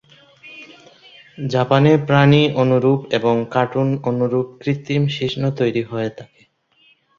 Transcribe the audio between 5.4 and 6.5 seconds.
তৈরী হয়ে থাকে।